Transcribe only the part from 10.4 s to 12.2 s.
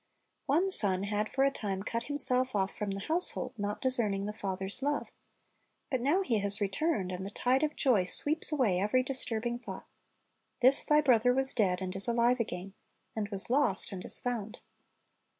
"This thy brother was dead, and is